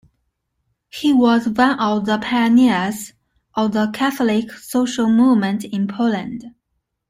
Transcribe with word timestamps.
He 0.89 1.13
was 1.13 1.47
one 1.47 1.79
of 1.79 2.07
the 2.07 2.17
pioneers 2.17 3.13
of 3.53 3.73
the 3.73 3.91
Catholic 3.93 4.49
social 4.53 5.07
movement 5.07 5.63
in 5.63 5.87
Poland. 5.87 6.43